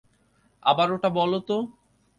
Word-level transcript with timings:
আবার 0.63 0.87
ওটা 0.91 1.09
বলো 1.09 1.39
তো। 1.39 1.57